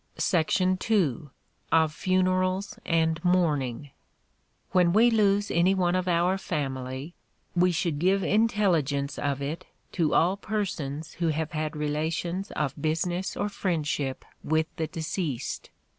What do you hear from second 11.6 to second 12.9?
relations of